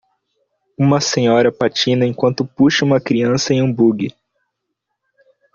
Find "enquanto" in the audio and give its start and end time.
2.07-2.43